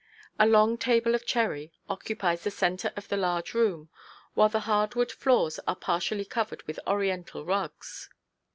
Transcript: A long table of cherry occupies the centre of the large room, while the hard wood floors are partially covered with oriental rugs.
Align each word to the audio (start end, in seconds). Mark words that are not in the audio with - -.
A 0.39 0.47
long 0.47 0.79
table 0.79 1.13
of 1.13 1.27
cherry 1.27 1.71
occupies 1.87 2.43
the 2.43 2.49
centre 2.49 2.91
of 2.97 3.07
the 3.07 3.17
large 3.17 3.53
room, 3.53 3.89
while 4.33 4.49
the 4.49 4.61
hard 4.61 4.95
wood 4.95 5.11
floors 5.11 5.59
are 5.67 5.75
partially 5.75 6.25
covered 6.25 6.63
with 6.63 6.79
oriental 6.87 7.45
rugs. 7.45 8.09